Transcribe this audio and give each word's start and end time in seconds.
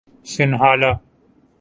Sinhala 0.25 0.91